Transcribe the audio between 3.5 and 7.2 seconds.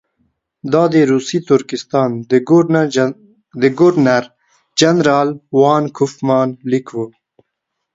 د ګورنر جنرال وان کوفمان لیک وو.